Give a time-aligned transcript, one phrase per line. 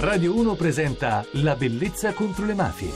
[0.00, 2.88] Radio 1 presenta La bellezza contro le mafie.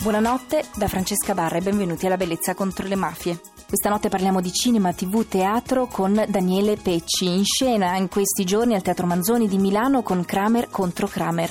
[0.00, 3.38] Buonanotte da Francesca Barra e benvenuti alla Bellezza contro le mafie.
[3.66, 8.74] Questa notte parliamo di cinema, tv, teatro con Daniele Pecci, in scena in questi giorni
[8.74, 11.50] al Teatro Manzoni di Milano con Kramer contro Kramer.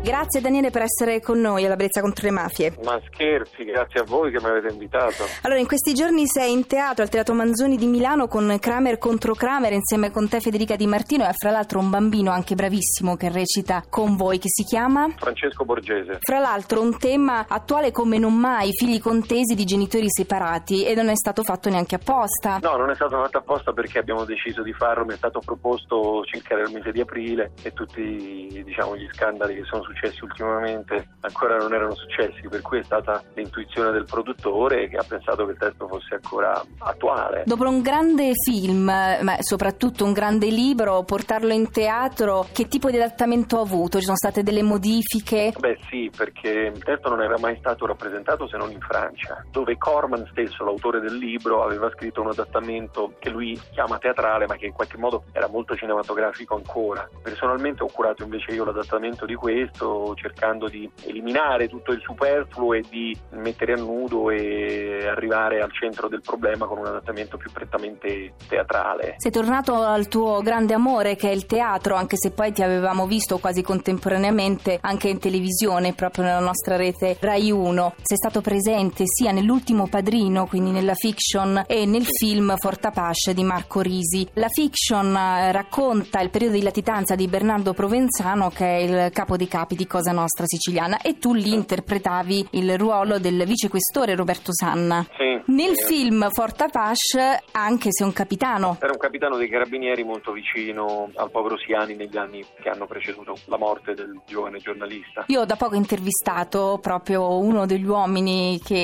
[0.00, 2.74] Grazie Daniele per essere con noi alla Bellezza contro le mafie.
[2.84, 5.24] Ma scherzi, grazie a voi che mi avete invitato.
[5.42, 9.34] Allora, in questi giorni sei in teatro al Teatro Manzoni di Milano con Kramer contro
[9.34, 13.30] Kramer insieme con te Federica Di Martino e fra l'altro un bambino anche bravissimo che
[13.30, 16.18] recita con voi che si chiama Francesco Borgese.
[16.20, 21.08] Fra l'altro un tema attuale come non mai, figli contesi di genitori separati e non
[21.08, 22.58] è stato fatto neanche apposta.
[22.60, 26.24] No, non è stato fatto apposta perché abbiamo deciso di farlo, mi è stato proposto
[26.24, 31.56] circa nel mese di aprile e tutti diciamo, gli scandali che sono successi ultimamente ancora
[31.56, 35.58] non erano successi, per cui è stata l'intuizione del produttore che ha pensato che il
[35.58, 37.42] testo fosse ancora attuale.
[37.46, 42.96] Dopo un grande film, ma soprattutto un grande libro, portarlo in teatro, che tipo di
[42.96, 43.98] adattamento ha avuto?
[43.98, 45.52] Ci sono state delle modifiche?
[45.58, 49.76] Beh sì, perché il testo non era mai stato rappresentato se non in Francia, dove
[49.76, 54.66] Corman stesso, l'autore del libro, aveva scritto un adattamento che lui chiama teatrale ma che
[54.66, 57.08] in qualche modo era molto cinematografico ancora.
[57.22, 59.71] Personalmente ho curato invece io l'adattamento di questo
[60.14, 66.08] cercando di eliminare tutto il superfluo e di mettere a nudo e arrivare al centro
[66.08, 69.14] del problema con un adattamento più prettamente teatrale.
[69.18, 73.06] Sei tornato al tuo grande amore che è il teatro, anche se poi ti avevamo
[73.06, 77.94] visto quasi contemporaneamente anche in televisione, proprio nella nostra rete Rai 1.
[78.02, 83.80] Sei stato presente sia nell'ultimo Padrino, quindi nella fiction, e nel film Fortapace di Marco
[83.80, 84.26] Risi.
[84.34, 89.36] La fiction eh, racconta il periodo di latitanza di Bernardo Provenzano, che è il capo
[89.36, 94.50] dei capi di Cosa Nostra siciliana, e tu lì interpretavi il ruolo del vicequestore Roberto
[94.50, 95.04] Sanna.
[95.14, 95.31] Sì.
[95.44, 98.76] Nel film Fortapace, anche se un capitano.
[98.80, 103.36] Era un capitano dei carabinieri molto vicino al povero Siani negli anni che hanno preceduto
[103.46, 105.24] la morte del giovane giornalista.
[105.26, 108.74] Io ho da poco intervistato proprio uno degli uomini che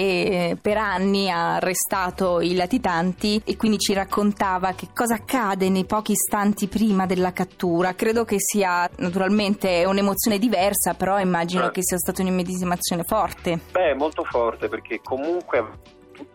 [0.50, 5.84] eh, per anni ha arrestato i latitanti e quindi ci raccontava che cosa accade nei
[5.84, 7.94] pochi istanti prima della cattura.
[7.94, 11.70] Credo che sia naturalmente un'emozione diversa, però immagino Eh.
[11.70, 13.60] che sia stata un'immedesimazione forte.
[13.72, 15.64] Beh, molto forte perché comunque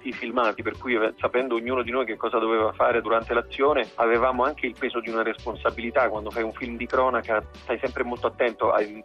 [0.04, 3.90] i filmati, per cui ave- sapendo ognuno di noi che cosa doveva fare durante l'azione,
[3.96, 6.10] avevamo anche il peso di una responsabilità.
[6.10, 9.02] Quando fai un film di cronaca stai sempre molto attento ai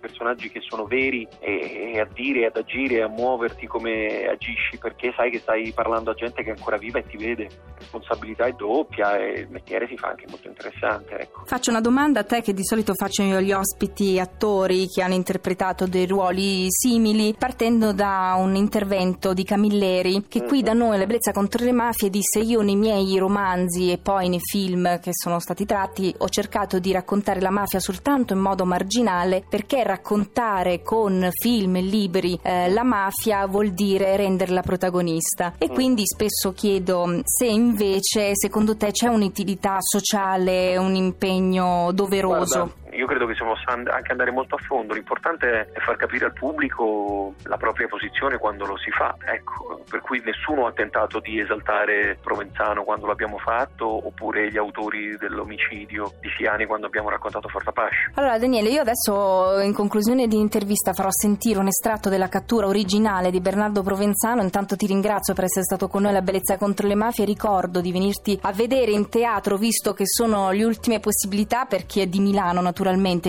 [0.00, 5.12] personaggi che sono veri e, e a dire, ad agire, a muoverti come agisci perché
[5.14, 7.48] sai che stai parlando a gente che è ancora viva e ti vede.
[7.78, 11.44] Responsabilità è doppia e il mestiere si fa anche molto interessante, ecco.
[11.44, 15.14] Faccio una domanda a te che di solito faccio io agli ospiti attori che hanno
[15.14, 21.06] interpretato dei ruoli simili, partendo da un intervento di Camilleri che qui da noi, La
[21.06, 25.40] bellezza contro le mafie, disse io nei miei romanzi e poi nei film che sono
[25.40, 31.28] stati tratti ho cercato di raccontare la mafia soltanto in modo marginale perché raccontare con
[31.32, 37.46] film e libri eh, la mafia vuol dire renderla protagonista e quindi spesso chiedo se
[37.46, 42.58] invece secondo te c'è un'utilità sociale, un impegno doveroso.
[42.58, 46.26] Guarda, io credo che si possa anche andare molto a fondo, l'importante è far capire
[46.26, 51.20] al pubblico la propria posizione quando lo si fa, ecco, per cui nessuno ha tentato
[51.20, 57.48] di esaltare Provenzano quando l'abbiamo fatto oppure gli autori dell'omicidio di Siani quando abbiamo raccontato
[57.48, 58.12] Fortapace.
[58.14, 63.30] Allora Daniele, io adesso in conclusione di intervista farò sentire un estratto della cattura originale
[63.30, 66.94] di Bernardo Provenzano, intanto ti ringrazio per essere stato con noi alla Bellezza contro le
[66.94, 71.86] mafie, ricordo di venirti a vedere in teatro visto che sono le ultime possibilità per
[71.86, 72.79] chi è di Milano naturalmente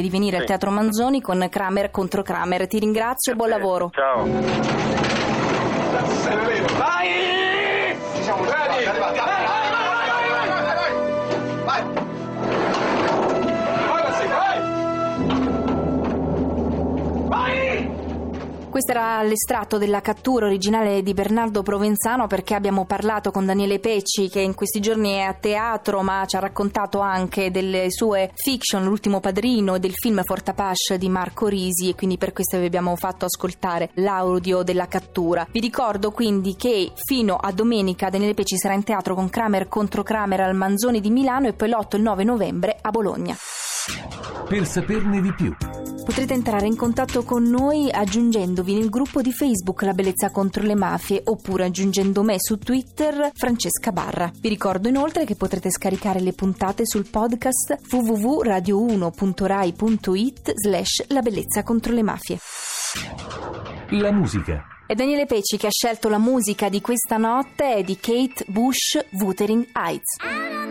[0.02, 0.48] di venire al Sì.
[0.48, 3.92] Teatro Manzoni con Kramer contro Kramer, ti ringrazio e buon lavoro.
[3.94, 4.26] Ciao.
[6.78, 7.96] Vai!
[8.16, 9.31] Ci siamo arrivati!
[18.84, 24.28] Questo era l'estratto della cattura originale di Bernardo Provenzano perché abbiamo parlato con Daniele Pecci
[24.28, 28.84] che in questi giorni è a teatro ma ci ha raccontato anche delle sue fiction,
[28.84, 32.96] L'ultimo padrino e del film Fortapache di Marco Risi e quindi per questo vi abbiamo
[32.96, 35.46] fatto ascoltare l'audio della cattura.
[35.52, 40.02] Vi ricordo quindi che fino a domenica Daniele Pecci sarà in teatro con Kramer contro
[40.02, 43.38] Kramer al Manzoni di Milano e poi l'8 e il 9 novembre a Bologna.
[44.48, 45.56] Per saperne di più,
[46.04, 50.74] Potrete entrare in contatto con noi aggiungendovi nel gruppo di Facebook La Bellezza contro le
[50.74, 54.32] Mafie oppure aggiungendo me su Twitter Francesca Barra.
[54.36, 61.94] Vi ricordo inoltre che potrete scaricare le puntate sul podcast www.radio1.rai.it slash La Bellezza contro
[61.94, 62.40] le Mafie.
[63.92, 64.64] la musica.
[64.88, 68.98] È Daniele Pecci che ha scelto la musica di questa notte è di Kate Bush,
[69.12, 70.71] Wuthering Heights.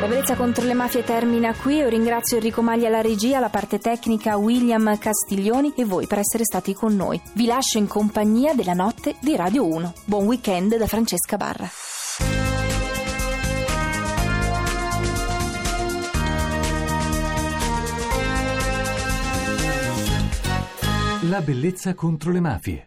[0.00, 1.74] La bellezza contro le mafie termina qui.
[1.78, 6.44] Io ringrazio Enrico Maglia alla regia, la parte tecnica William Castiglioni e voi per essere
[6.44, 7.20] stati con noi.
[7.34, 9.92] Vi lascio in compagnia della notte di Radio 1.
[10.04, 11.68] Buon weekend da Francesca Barra.
[21.22, 22.86] La bellezza contro le mafie.